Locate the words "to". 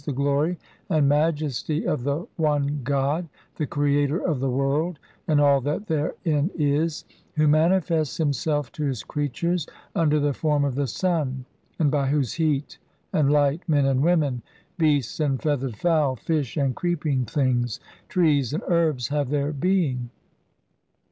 8.71-8.83